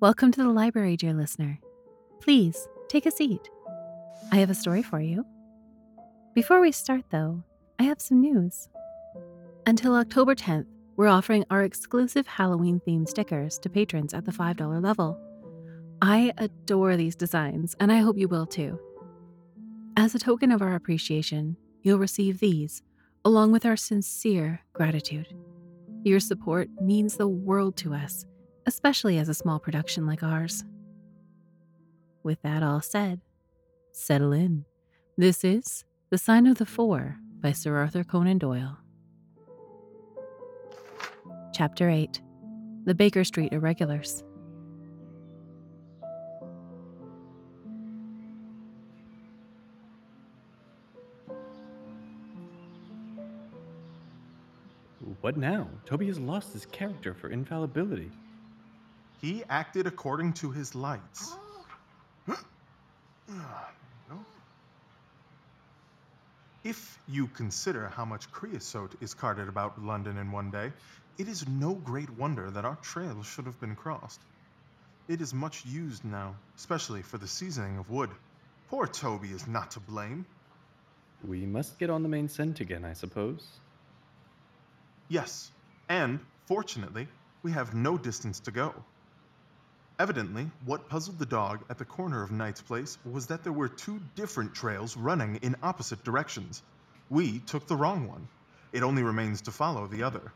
[0.00, 1.58] Welcome to the library, dear listener.
[2.20, 3.50] Please take a seat.
[4.30, 5.26] I have a story for you.
[6.36, 7.42] Before we start, though,
[7.80, 8.68] I have some news.
[9.66, 14.80] Until October 10th, we're offering our exclusive Halloween themed stickers to patrons at the $5
[14.80, 15.18] level.
[16.00, 18.78] I adore these designs, and I hope you will too.
[19.96, 22.84] As a token of our appreciation, you'll receive these,
[23.24, 25.26] along with our sincere gratitude.
[26.04, 28.24] Your support means the world to us,
[28.68, 30.62] especially as a small production like ours.
[32.22, 33.22] With that all said,
[33.92, 34.66] settle in.
[35.16, 38.76] This is The Sign of the Four by Sir Arthur Conan Doyle.
[41.54, 42.20] Chapter 8
[42.84, 44.22] The Baker Street Irregulars.
[55.22, 55.68] What now?
[55.86, 58.10] Toby has lost his character for infallibility.
[59.20, 61.34] He acted according to his lights.
[62.28, 62.38] Oh.
[66.64, 70.72] If you consider how much creosote is carted about London in one day,
[71.16, 74.20] it is no great wonder that our trails should have been crossed.
[75.08, 78.10] It is much used now, especially for the seasoning of wood.
[78.68, 80.26] Poor Toby is not to blame.
[81.26, 83.46] We must get on the main scent again, I suppose.
[85.08, 85.50] Yes,
[85.88, 87.08] and fortunately,
[87.42, 88.74] we have no distance to go.
[89.98, 93.68] Evidently, what puzzled the dog at the corner of Knight's Place was that there were
[93.68, 96.62] two different trails running in opposite directions.
[97.10, 98.28] We took the wrong one.
[98.72, 100.32] It only remains to follow the other.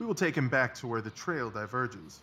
[0.00, 2.20] We will take him back to where the trail diverges.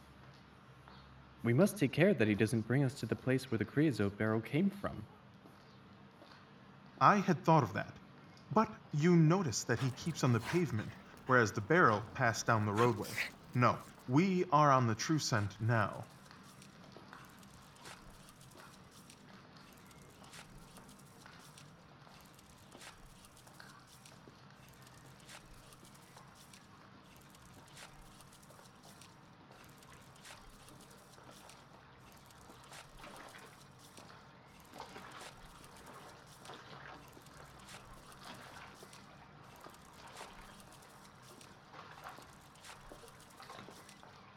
[1.44, 4.18] We must take care that he doesn't bring us to the place where the creosote
[4.18, 5.04] barrel came from.
[7.00, 7.94] I had thought of that,
[8.54, 10.90] but you notice that he keeps on the pavement,
[11.26, 13.08] whereas the barrel passed down the roadway.
[13.56, 13.78] No,
[14.10, 16.04] we are on the true scent now.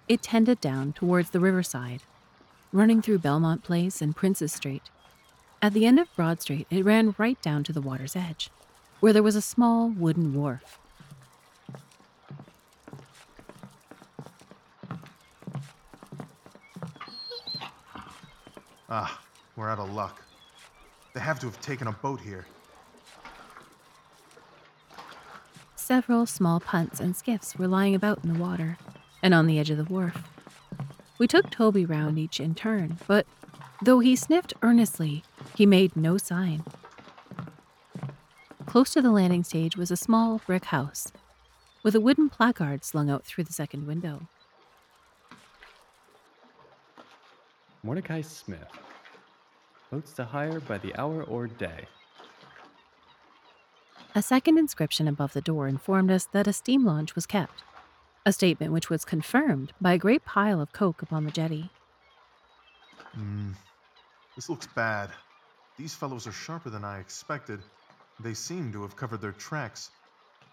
[0.07, 2.03] It tended down towards the riverside,
[2.73, 4.83] running through Belmont Place and Princes Street.
[5.63, 8.51] At the end of Broad Street, it ran right down to the water's edge,
[9.01, 10.79] where there was a small wooden wharf.
[18.91, 19.23] Ah,
[19.57, 20.23] we're out of luck.
[21.15, 22.45] They have to have taken a boat here.
[25.77, 28.77] Several small punts and skiffs were lying about in the water
[29.25, 30.23] and on the edge of the wharf.
[31.17, 33.27] We took Toby round each in turn, but
[33.83, 35.25] though he sniffed earnestly,
[35.57, 36.63] he made no sign.
[38.67, 41.11] Close to the landing stage was a small brick house,
[41.83, 44.29] with a wooden placard slung out through the second window.
[47.83, 48.69] Mordecai Smith.
[49.91, 51.87] Boats to hire by the hour or day.
[54.15, 57.63] A second inscription above the door informed us that a steam launch was kept,
[58.27, 61.71] a statement which was confirmed by a great pile of coke upon the jetty.
[63.13, 63.53] Hmm.
[64.35, 65.11] This looks bad.
[65.79, 67.61] These fellows are sharper than I expected.
[68.21, 69.91] They seem to have covered their tracks.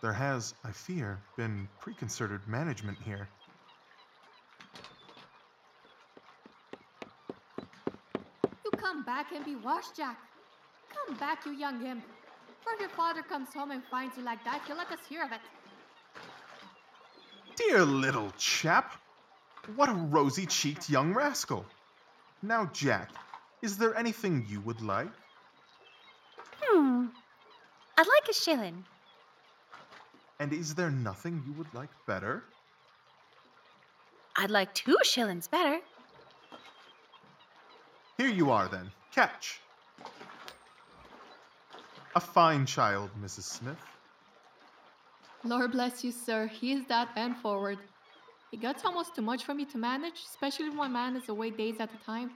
[0.02, 3.28] There has, I fear, been preconcerted management here.
[8.66, 10.18] You come back and be washed, Jack.
[10.94, 12.04] Come back, you young imp.
[12.64, 15.24] For if your father comes home and finds you like that, he'll let us hear
[15.24, 15.40] of it.
[17.56, 19.02] Dear little chap!
[19.76, 21.66] What a rosy cheeked young rascal!
[22.42, 23.12] Now, Jack,
[23.62, 25.12] is there anything you would like?
[26.62, 27.08] Hmm.
[27.98, 28.84] I'd like a shilling.
[30.40, 32.44] And is there nothing you would like better?
[34.36, 35.80] I'd like two shillings better.
[38.18, 38.92] Here you are, then.
[39.12, 39.60] Catch.
[42.16, 43.44] A fine child, Mrs.
[43.44, 43.78] Smith.
[45.44, 46.48] Lord bless you, sir.
[46.48, 47.80] He is that bent forward.
[48.52, 51.50] It gets almost too much for me to manage, especially when my man is away
[51.50, 52.32] days at a time.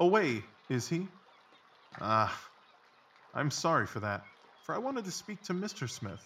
[0.00, 1.06] Away, is he?
[2.00, 2.34] Ah,
[3.34, 4.24] I'm sorry for that,
[4.64, 5.88] for I wanted to speak to Mr.
[5.88, 6.20] Smith.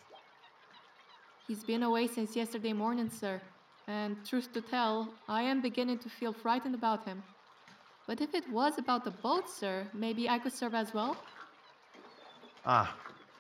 [1.47, 3.41] He's been away since yesterday morning, sir,
[3.87, 7.23] and truth to tell, I am beginning to feel frightened about him.
[8.07, 11.17] But if it was about the boat, sir, maybe I could serve as well?
[12.65, 12.95] Ah,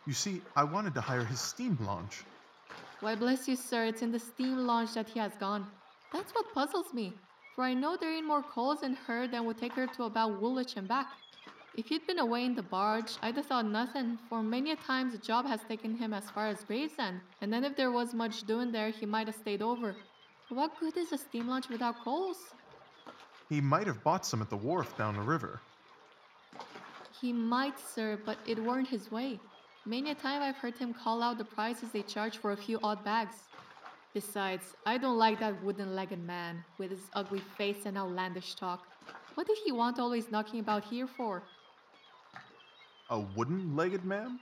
[0.08, 2.24] you see, I wanted to hire his steam launch.
[3.00, 5.66] Why, bless you, sir, it's in the steam launch that he has gone.
[6.14, 7.12] That's what puzzles me.
[7.54, 10.40] for I know there ain't more coals in her than would take her to about
[10.40, 11.08] Woolwich and back.
[11.76, 15.12] If he'd been away in the barge, I'd have thought nothing, for many a times
[15.12, 18.44] the job has taken him as far as Gravesend, and then if there was much
[18.44, 19.94] doing there, he might have stayed over.
[20.48, 22.38] What good is a steam launch without coals?
[23.50, 25.60] He might have bought some at the wharf down the river.
[27.20, 29.38] He might, sir, but it weren't his way.
[29.88, 32.78] Many a time I've heard him call out the prices they charge for a few
[32.82, 33.36] odd bags.
[34.12, 38.86] Besides, I don't like that wooden legged man with his ugly face and outlandish talk.
[39.34, 41.42] What did he want always knocking about here for?
[43.08, 44.38] A wooden legged man?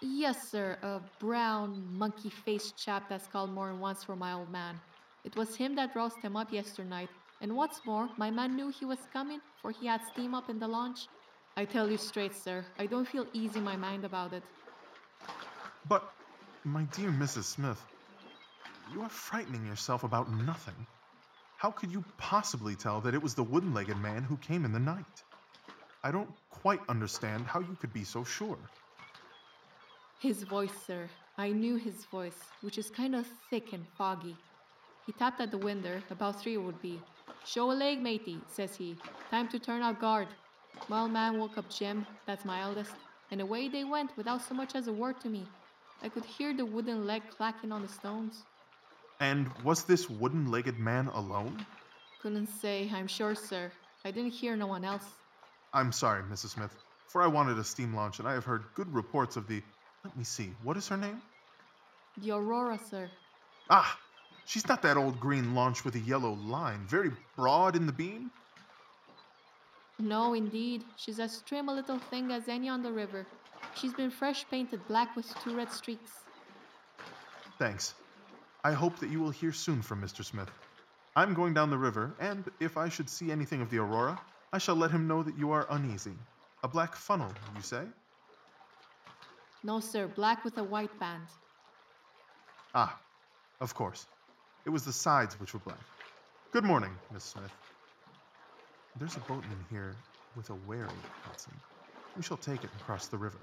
[0.00, 4.50] Yes, sir, a brown, monkey faced chap that's called more than once for my old
[4.50, 4.80] man.
[5.22, 7.08] It was him that roused him up yesternight,
[7.40, 10.58] and what's more, my man knew he was coming, for he had steam up in
[10.58, 11.06] the launch.
[11.56, 14.42] I tell you straight, sir, I don't feel easy in my mind about it.
[15.88, 16.10] But,
[16.64, 17.44] my dear Mrs.
[17.44, 17.80] Smith,
[18.92, 20.86] you are frightening yourself about nothing.
[21.56, 24.72] How could you possibly tell that it was the wooden legged man who came in
[24.72, 25.22] the night?
[26.02, 28.58] I don't quite understand how you could be so sure.
[30.18, 31.08] His voice, sir.
[31.36, 34.36] I knew his voice, which is kind of thick and foggy.
[35.06, 37.00] He tapped at the window, about three it would be.
[37.44, 38.96] Show a leg, matey, says he.
[39.30, 40.28] Time to turn out guard.
[40.90, 42.92] Old man woke up Jim, that's my eldest,
[43.30, 45.46] and away they went without so much as a word to me.
[46.02, 48.42] I could hear the wooden leg clacking on the stones.
[49.20, 51.64] And was this wooden legged man alone?
[52.20, 53.70] Couldn't say, I'm sure, sir.
[54.04, 55.04] I didn't hear no one else.
[55.72, 56.50] I'm sorry, Mrs.
[56.50, 56.74] Smith,
[57.08, 59.62] for I wanted a steam launch and I have heard good reports of the.
[60.04, 61.22] Let me see, what is her name?
[62.18, 63.08] The Aurora, sir.
[63.70, 63.98] Ah,
[64.44, 68.30] she's not that old green launch with a yellow line, very broad in the beam?
[70.02, 70.82] No, indeed.
[70.96, 73.24] She's as trim a little thing as any on the river.
[73.76, 76.10] She's been fresh painted black with two red streaks.
[77.56, 77.94] Thanks.
[78.64, 80.24] I hope that you will hear soon from Mr.
[80.24, 80.50] Smith.
[81.14, 84.20] I'm going down the river, and if I should see anything of the Aurora,
[84.52, 86.18] I shall let him know that you are uneasy.
[86.64, 87.84] A black funnel, you say?
[89.62, 91.26] No, sir, black with a white band.
[92.74, 92.98] Ah,
[93.60, 94.06] of course.
[94.64, 95.80] It was the sides which were black.
[96.50, 97.52] Good morning, Miss Smith.
[98.96, 99.96] There's a boatman here
[100.36, 100.88] with a wherry,
[101.26, 101.54] Watson.
[102.16, 103.40] We shall take it and cross the river.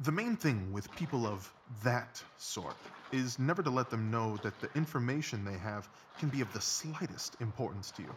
[0.00, 1.52] The main thing with people of
[1.82, 2.76] that sort
[3.12, 6.60] is never to let them know that the information they have can be of the
[6.60, 8.14] slightest importance to you.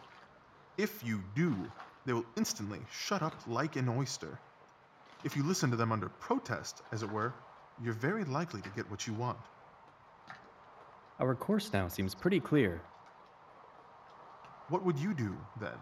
[0.78, 1.54] If you do,
[2.06, 4.38] they will instantly shut up like an oyster.
[5.24, 7.32] If you listen to them under protest, as it were,
[7.82, 9.38] you're very likely to get what you want.
[11.20, 12.82] Our course now seems pretty clear.
[14.68, 15.78] What would you do then?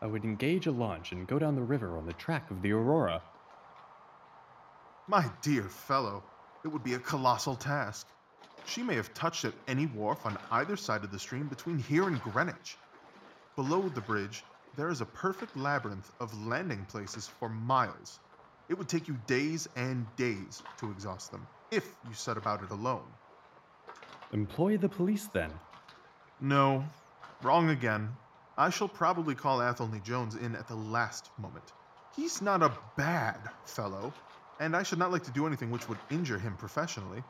[0.00, 2.72] I would engage a launch and go down the river on the track of the
[2.72, 3.22] Aurora.
[5.08, 6.22] My dear fellow,
[6.64, 8.06] it would be a colossal task.
[8.66, 12.08] She may have touched at any wharf on either side of the stream between here
[12.08, 12.76] and Greenwich.
[13.54, 14.42] Below the bridge,
[14.76, 18.18] there is a perfect labyrinth of landing places for miles.
[18.68, 22.70] It would take you days and days to exhaust them, if you set about it
[22.70, 23.04] alone.
[24.32, 25.50] Employ the police then.
[26.40, 26.84] No,
[27.42, 28.10] wrong again.
[28.58, 31.72] I shall probably call Athelney Jones in at the last moment.
[32.14, 34.12] He's not a bad fellow,
[34.60, 37.22] and I should not like to do anything which would injure him professionally.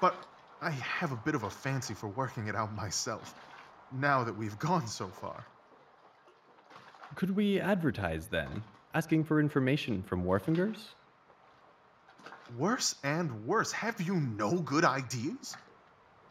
[0.00, 0.14] But
[0.60, 3.34] I have a bit of a fancy for working it out myself,
[3.92, 5.44] now that we've gone so far.
[7.16, 8.62] Could we advertise then,
[8.94, 10.78] asking for information from wharfingers?
[12.56, 15.56] Worse and worse, have you no good ideas?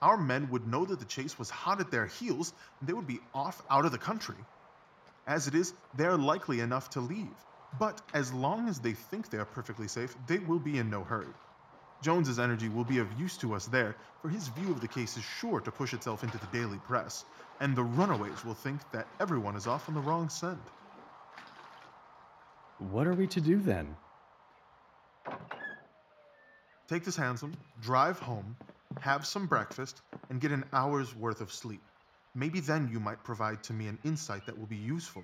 [0.02, 3.08] Our men would know that the chase was hot at their heels, and they would
[3.08, 4.36] be off out of the country.
[5.28, 7.36] As it is, they're likely enough to leave.
[7.80, 11.04] But as long as they think they are perfectly safe, they will be in no
[11.04, 11.34] hurry.
[12.02, 15.18] Jones's energy will be of use to us there, for his view of the case
[15.18, 17.26] is sure to push itself into the daily press,
[17.60, 20.60] and the runaways will think that everyone is off on the wrong scent.
[22.78, 23.96] What are we to do then?
[26.88, 28.56] Take this hansom, drive home,
[29.02, 31.82] have some breakfast, and get an hour's worth of sleep.
[32.36, 35.24] Maybe then you might provide to me an insight that will be useful.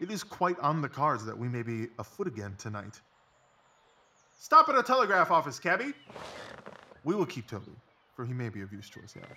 [0.00, 3.00] It is quite on the cards that we may be afoot again tonight.
[4.42, 5.94] Stop at a telegraph office, cabby!
[7.04, 7.70] We will keep Toby,
[8.16, 9.36] for he may be of use to us yet.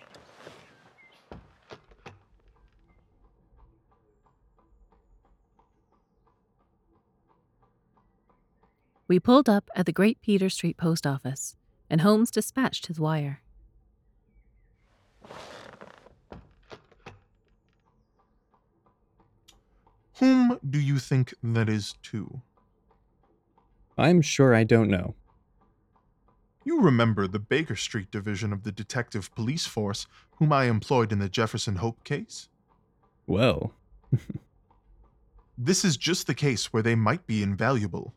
[9.08, 11.56] We pulled up at the Great Peter Street Post Office,
[11.88, 13.44] and Holmes dispatched his wire.
[20.16, 22.42] Whom do you think that is to?
[23.98, 25.16] I'm sure I don't know.
[26.64, 31.20] You remember the Baker Street division of the Detective Police Force, whom I employed in
[31.20, 32.50] the Jefferson Hope case?
[33.28, 33.74] Well,
[35.58, 38.14] This is just the case where they might be invaluable.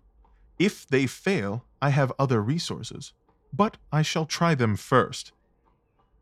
[0.59, 3.13] If they fail, I have other resources,
[3.53, 5.33] but I shall try them first.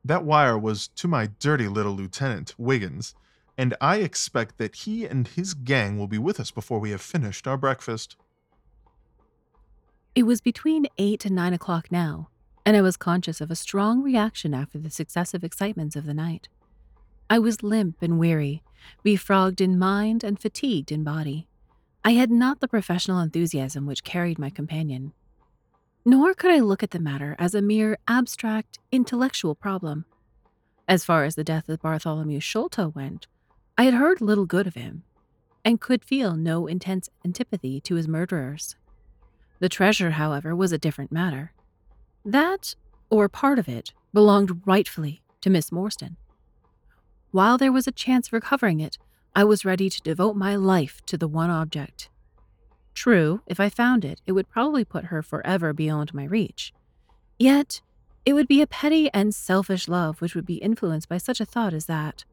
[0.05, 3.15] That wire was to my dirty little lieutenant, Wiggins,
[3.57, 7.01] and I expect that he and his gang will be with us before we have
[7.01, 8.17] finished our breakfast.
[10.17, 12.31] It was between 8 and 9 o'clock now,
[12.65, 16.49] and I was conscious of a strong reaction after the successive excitements of the night.
[17.29, 18.63] I was limp and weary,
[19.03, 21.49] befrogged in mind and fatigued in body.
[22.03, 25.13] I had not the professional enthusiasm which carried my companion.
[26.03, 30.07] Nor could I look at the matter as a mere abstract, intellectual problem.
[30.89, 33.27] As far as the death of Bartholomew Sholto went,
[33.77, 35.03] I had heard little good of him,
[35.63, 38.77] and could feel no intense antipathy to his murderers.
[39.59, 41.53] The treasure, however, was a different matter.
[42.25, 42.75] That,
[43.11, 46.17] or part of it, belonged rightfully to Miss Morstan.
[47.31, 48.99] While there was a chance of recovering it,
[49.35, 52.09] I was ready to devote my life to the one object.
[52.95, 56.73] True, if I found it, it would probably put her forever beyond my reach.
[57.39, 57.83] Yet,
[58.25, 61.45] it would be a petty and selfish love which would be influenced by such a
[61.45, 62.25] thought as that.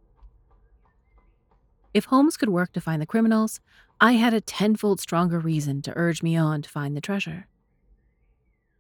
[1.94, 3.60] If Holmes could work to find the criminals,
[4.02, 7.48] I had a tenfold stronger reason to urge me on to find the treasure.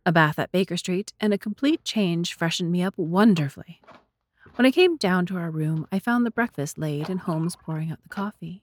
[0.05, 3.81] A bath at Baker Street and a complete change freshened me up wonderfully.
[4.55, 7.89] When I came down to our room, I found the breakfast laid and Holmes pouring
[7.89, 8.61] out the coffee.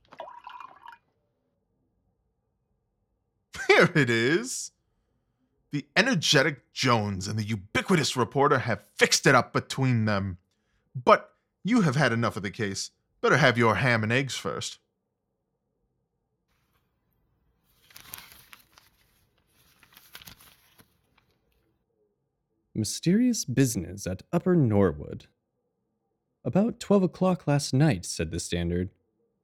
[3.69, 4.73] Here it is.
[5.73, 10.38] The energetic Jones and the ubiquitous reporter have fixed it up between them.
[10.95, 11.33] But
[11.64, 12.90] you have had enough of the case.
[13.21, 14.78] Better have your ham and eggs first.
[22.80, 25.26] Mysterious business at Upper Norwood.
[26.44, 28.88] About 12 o'clock last night, said the Standard,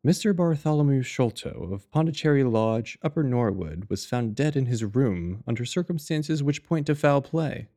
[0.04, 0.34] Mr.
[0.34, 6.42] Bartholomew Sholto of Pondicherry Lodge, Upper Norwood, was found dead in his room under circumstances
[6.42, 7.68] which point to foul play.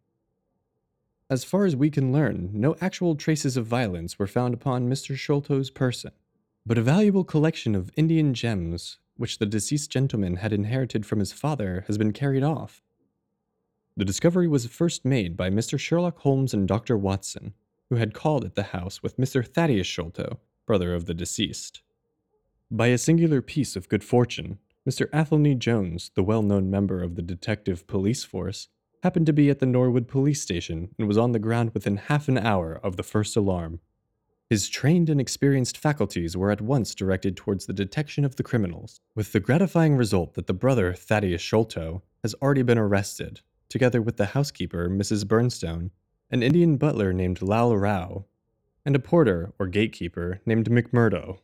[1.29, 5.17] As far as we can learn, no actual traces of violence were found upon Mr.
[5.17, 6.11] Sholto's person,
[6.65, 11.33] but a valuable collection of Indian gems, which the deceased gentleman had inherited from his
[11.33, 12.81] father, has been carried off.
[13.99, 15.77] The discovery was first made by Mr.
[15.77, 16.97] Sherlock Holmes and Dr.
[16.97, 17.53] Watson,
[17.89, 19.45] who had called at the house with Mr.
[19.45, 21.81] Thaddeus Sholto, brother of the deceased.
[22.71, 24.57] By a singular piece of good fortune,
[24.89, 25.09] Mr.
[25.11, 28.69] Athelney Jones, the well known member of the detective police force,
[29.03, 32.29] happened to be at the Norwood police station and was on the ground within half
[32.29, 33.81] an hour of the first alarm.
[34.49, 39.01] His trained and experienced faculties were at once directed towards the detection of the criminals,
[39.13, 44.17] with the gratifying result that the brother, Thaddeus Sholto, has already been arrested, together with
[44.17, 45.27] the housekeeper, Mrs.
[45.27, 45.91] Bernstone,
[46.31, 48.25] an Indian butler named Lal Rao,
[48.85, 51.39] and a porter or gatekeeper named McMurdo.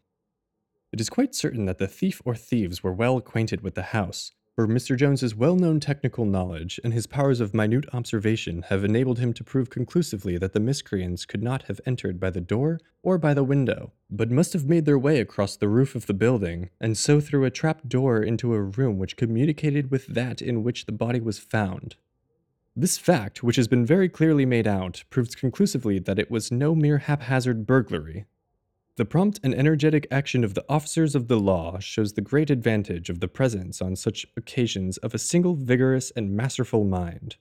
[0.91, 4.31] It is quite certain that the thief or thieves were well acquainted with the house,
[4.55, 4.95] for Mr.
[4.95, 9.69] Jones's well-known technical knowledge and his powers of minute observation have enabled him to prove
[9.69, 13.91] conclusively that the miscreants could not have entered by the door or by the window,
[14.09, 17.43] but must have made their way across the roof of the building, and so through
[17.43, 21.37] a trap door into a room which communicated with that in which the body was
[21.37, 21.97] found.
[22.77, 26.75] This fact, which has been very clearly made out, proves conclusively that it was no
[26.75, 28.25] mere haphazard burglary.
[28.97, 33.09] The prompt and energetic action of the officers of the law shows the great advantage
[33.09, 37.37] of the presence on such occasions of a single vigorous and masterful mind.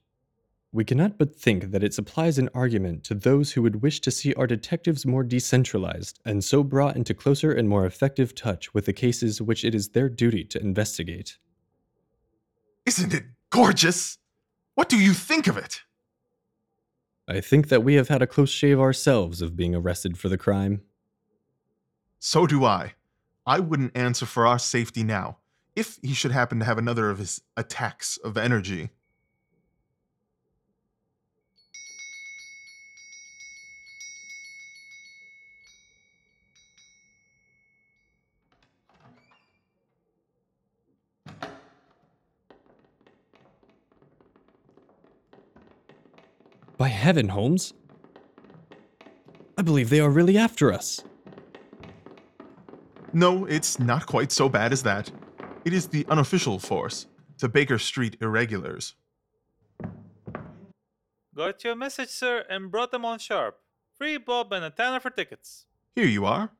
[0.70, 4.10] We cannot but think that it supplies an argument to those who would wish to
[4.12, 8.86] see our detectives more decentralized and so brought into closer and more effective touch with
[8.86, 11.38] the cases which it is their duty to investigate.
[12.86, 14.18] Isn't it gorgeous?
[14.74, 15.82] What do you think of it?
[17.28, 20.36] I think that we have had a close shave ourselves of being arrested for the
[20.36, 20.82] crime.
[22.18, 22.94] So do I.
[23.46, 25.38] I wouldn't answer for our safety now,
[25.76, 28.90] if he should happen to have another of his attacks of energy.
[46.76, 47.72] By heaven, Holmes!
[49.56, 51.04] I believe they are really after us.
[53.12, 55.10] No, it's not quite so bad as that.
[55.64, 57.06] It is the unofficial force,
[57.38, 58.94] the Baker Street Irregulars.
[61.34, 63.60] Got your message, sir, and brought them on sharp.
[63.96, 65.66] Free Bob and a tanner for tickets.
[65.94, 66.50] Here you are.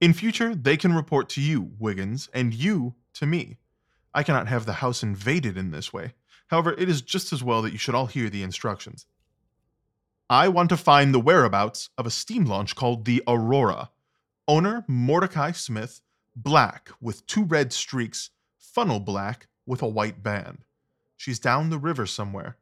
[0.00, 3.58] In future, they can report to you, Wiggins, and you to me.
[4.14, 6.14] I cannot have the house invaded in this way.
[6.48, 9.04] However, it is just as well that you should all hear the instructions.
[10.30, 13.88] I want to find the whereabouts of a steam launch called the Aurora.
[14.46, 16.02] Owner Mordecai Smith,
[16.36, 20.58] black with two red streaks, funnel black with a white band.
[21.16, 22.58] She's down the river somewhere.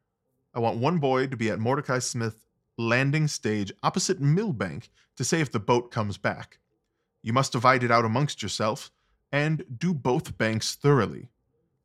[0.55, 2.45] I want one boy to be at Mordecai Smith
[2.79, 6.59] landing stage opposite Millbank to say if the boat comes back.
[7.21, 8.93] You must divide it out amongst yourself
[9.33, 11.31] and do both banks thoroughly.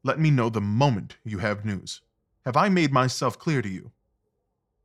[0.04, 2.02] Let me know the moment you have news.
[2.46, 3.92] Have I made myself clear to you?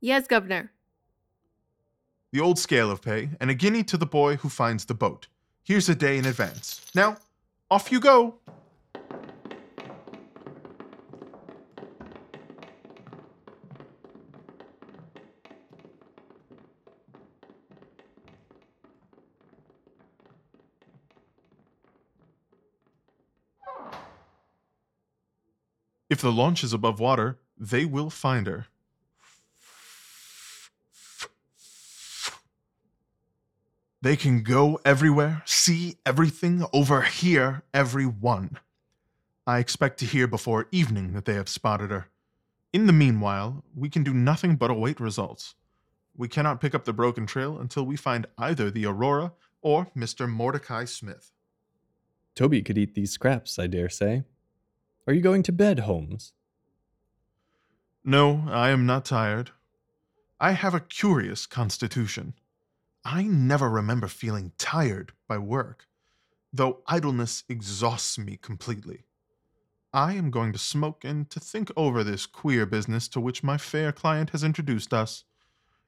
[0.01, 0.71] Yes, Governor.
[2.37, 5.25] The old scale of pay, and a guinea to the boy who finds the boat.
[5.63, 6.85] Here's a day in advance.
[6.93, 7.17] Now,
[7.71, 8.35] off you go!
[26.07, 28.67] If the launch is above water, they will find her.
[34.07, 38.57] They can go everywhere, see everything, overhear everyone.
[39.45, 42.07] I expect to hear before evening that they have spotted her.
[42.71, 45.55] In the meanwhile, we can do nothing but await results.
[46.15, 50.25] We cannot pick up the broken trail until we find either the Aurora or Mr.
[50.25, 51.33] Mordecai Smith.
[52.33, 54.23] Toby could eat these scraps, I dare say.
[55.05, 56.31] Are you going to bed, Holmes?
[58.05, 59.51] No, I am not tired.
[60.39, 62.35] I have a curious constitution.
[63.09, 65.87] I never remember feeling tired by work,
[66.51, 69.05] though idleness exhausts me completely.
[69.93, 73.57] I am going to smoke and to think over this queer business to which my
[73.57, 75.23] fair client has introduced us.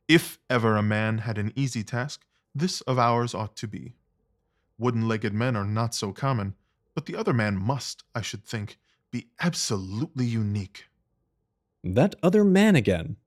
[0.08, 3.96] If ever a man had an easy task, this of ours ought to be.
[4.78, 6.56] Wooden legged men are not so common,
[6.96, 8.80] but the other man must, I should think,
[9.12, 10.86] be absolutely unique.
[11.84, 13.18] That other man again.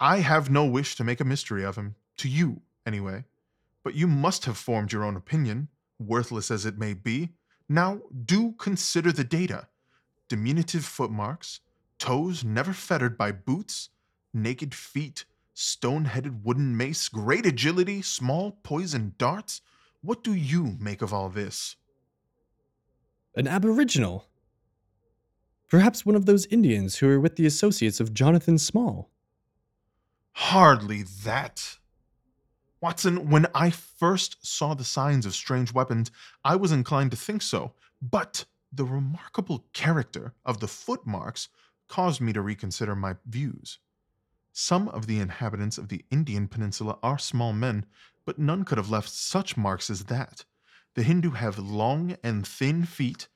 [0.00, 3.24] I have no wish to make a mystery of him, to you, anyway.
[3.82, 7.30] But you must have formed your own opinion, worthless as it may be.
[7.68, 9.68] Now, do consider the data
[10.28, 11.60] diminutive footmarks,
[11.98, 13.90] toes never fettered by boots,
[14.34, 15.24] naked feet,
[15.54, 19.62] stone headed wooden mace, great agility, small poisoned darts.
[20.02, 21.76] What do you make of all this?
[23.34, 24.26] An aboriginal.
[25.68, 29.10] Perhaps one of those Indians who were with the associates of Jonathan Small.
[30.32, 31.78] Hardly that.
[32.80, 36.10] Watson, when I first saw the signs of strange weapons,
[36.44, 41.48] I was inclined to think so, but the remarkable character of the footmarks
[41.88, 43.78] caused me to reconsider my views.
[44.52, 47.86] Some of the inhabitants of the Indian peninsula are small men,
[48.24, 50.44] but none could have left such marks as that.
[50.94, 53.28] The Hindu have long and thin feet,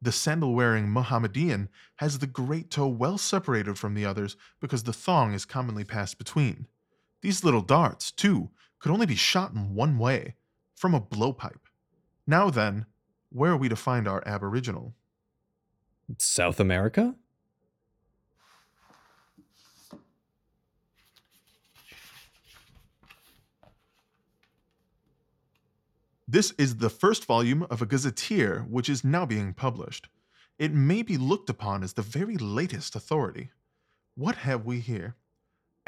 [0.00, 4.92] the sandal wearing Mohammedan has the great toe well separated from the others because the
[4.92, 6.68] thong is commonly passed between.
[7.20, 10.34] These little darts, too, could only be shot in one way
[10.76, 11.66] from a blowpipe.
[12.26, 12.86] Now then,
[13.30, 14.94] where are we to find our aboriginal?
[16.18, 17.14] South America?
[26.30, 30.08] This is the first volume of a gazetteer which is now being published.
[30.58, 33.50] It may be looked upon as the very latest authority.
[34.14, 35.16] What have we here?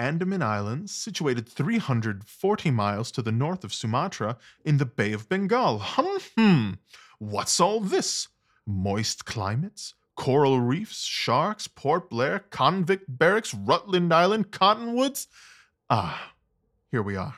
[0.01, 5.79] Andaman Islands, situated 340 miles to the north of Sumatra in the Bay of Bengal.
[5.79, 6.79] Hum, hum.
[7.19, 8.29] What's all this?
[8.67, 15.29] Moist climates, coral reefs, sharks, Port Blair, convict barracks, Rutland Island, cottonwoods?
[15.91, 16.33] Ah,
[16.91, 17.35] here we are.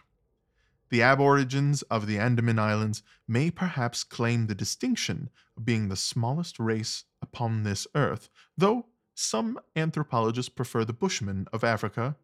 [0.90, 6.60] The aborigines of the Andaman Islands may perhaps claim the distinction of being the smallest
[6.60, 12.14] race upon this earth, though some anthropologists prefer the Bushmen of Africa,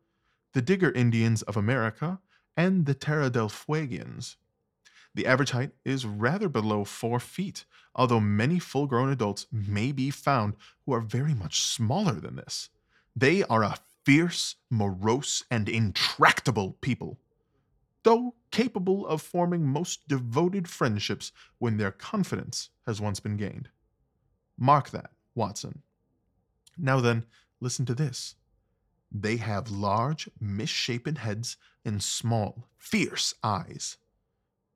[0.52, 2.20] the Digger Indians of America,
[2.56, 4.36] and the Terra del Fuegians.
[5.14, 10.10] The average height is rather below four feet, although many full grown adults may be
[10.10, 12.70] found who are very much smaller than this.
[13.16, 17.18] They are a fierce, morose, and intractable people
[18.08, 23.68] though capable of forming most devoted friendships when their confidence has once been gained.
[24.56, 25.82] Mark that, Watson.
[26.78, 27.26] Now then,
[27.60, 28.34] listen to this.
[29.10, 33.96] They have large, misshapen heads and small, fierce eyes.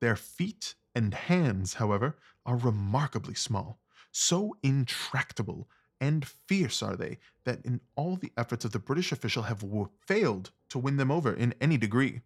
[0.01, 3.79] Their feet and hands, however, are remarkably small,
[4.11, 5.69] so intractable
[6.01, 9.65] and fierce are they that in all the efforts of the British official have
[10.01, 12.23] failed to win them over in any degree.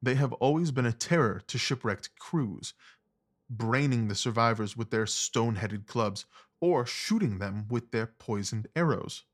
[0.00, 2.72] They have always been a terror to shipwrecked crews,
[3.50, 6.24] braining the survivors with their stone headed clubs
[6.58, 9.24] or shooting them with their poisoned arrows.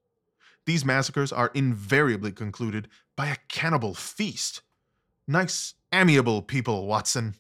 [0.67, 4.63] These massacres are invariably concluded by a cannibal feast.
[5.29, 7.35] Nice, amiable people, Watson.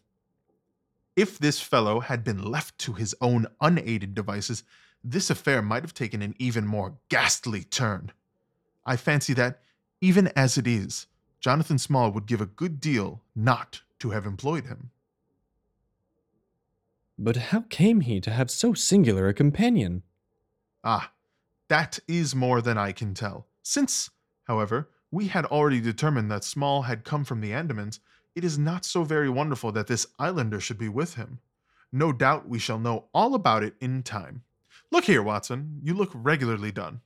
[1.16, 4.64] If this fellow had been left to his own unaided devices,
[5.02, 8.12] this affair might have taken an even more ghastly turn.
[8.84, 9.60] I fancy that,
[10.00, 11.06] even as it is,
[11.40, 14.90] Jonathan Small would give a good deal not to have employed him.
[17.18, 20.02] But how came he to have so singular a companion?
[20.82, 21.12] Ah,
[21.74, 23.48] that is more than I can tell.
[23.64, 24.08] Since,
[24.44, 27.98] however, we had already determined that Small had come from the Andamans,
[28.36, 31.40] it is not so very wonderful that this islander should be with him.
[31.90, 34.44] No doubt we shall know all about it in time.
[34.92, 37.00] Look here, Watson, you look regularly done.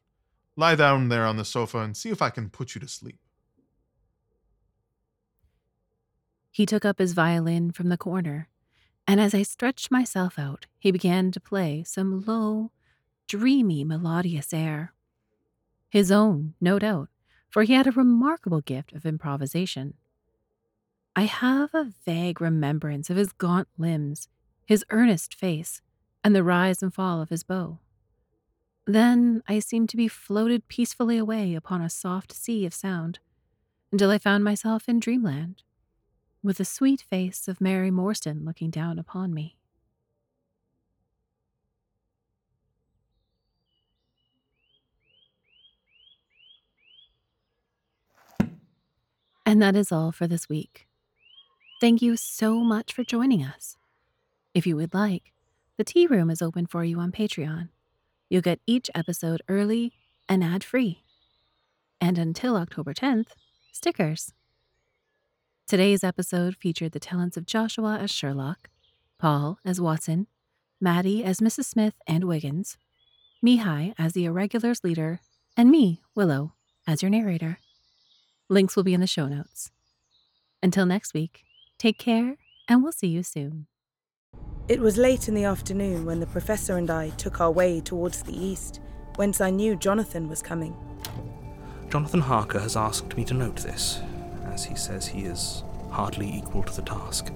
[0.55, 3.21] Lie down there on the sofa and see if I can put you to sleep.
[6.51, 8.49] He took up his violin from the corner,
[9.07, 12.71] and as I stretched myself out, he began to play some low,
[13.29, 14.95] dreamy, melodious air.
[15.91, 17.09] His own, no doubt,
[17.51, 19.95] for he had a remarkable gift of improvisation.
[21.15, 24.29] I have a vague remembrance of his gaunt limbs,
[24.67, 25.83] his earnest face,
[26.25, 27.79] and the rise and fall of his bow.
[28.87, 33.19] Then I seemed to be floated peacefully away upon a soft sea of sound
[33.93, 35.63] until I found myself in dreamland,
[36.43, 39.58] with the sweet face of Mary Morstan looking down upon me.
[49.49, 50.87] And that is all for this week.
[51.81, 53.79] Thank you so much for joining us.
[54.53, 55.33] If you would like,
[55.79, 57.71] the tea room is open for you on Patreon.
[58.29, 59.95] You'll get each episode early
[60.29, 61.03] and ad free.
[61.99, 63.29] And until October 10th,
[63.73, 64.35] stickers.
[65.67, 68.69] Today's episode featured the talents of Joshua as Sherlock,
[69.19, 70.27] Paul as Watson,
[70.79, 71.65] Maddie as Mrs.
[71.65, 72.77] Smith and Wiggins,
[73.43, 75.21] Mihai as the Irregulars leader,
[75.57, 76.53] and me, Willow,
[76.87, 77.57] as your narrator.
[78.51, 79.71] Links will be in the show notes.
[80.63, 81.45] Until next week,
[81.79, 83.67] take care, and we'll see you soon.
[84.69, 88.23] It was late in the afternoon when the professor and I took our way towards
[88.23, 88.81] the east,
[89.17, 90.75] whence I knew Jonathan was coming.
[91.91, 94.01] Jonathan Harker has asked me to note this,
[94.47, 97.31] as he says he is hardly equal to the task,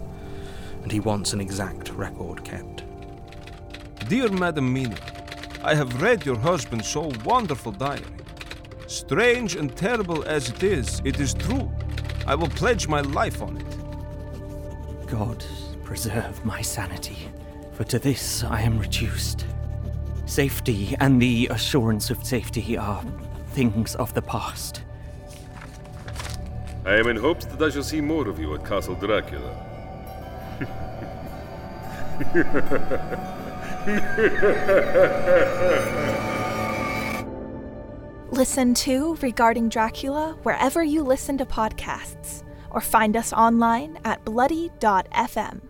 [0.82, 2.84] and he wants an exact record kept.
[4.08, 4.96] Dear Madam Mina,
[5.62, 8.02] I have read your husband's so wonderful diary.
[8.92, 11.72] Strange and terrible as it is, it is true.
[12.26, 15.06] I will pledge my life on it.
[15.06, 15.42] God
[15.82, 17.16] preserve my sanity,
[17.72, 19.46] for to this I am reduced.
[20.26, 23.02] Safety and the assurance of safety are
[23.52, 24.82] things of the past.
[26.84, 29.56] I am in hopes that I shall see more of you at Castle Dracula.
[38.32, 45.60] Listen to Regarding Dracula wherever you listen to podcasts, or find us online at bloody.fm.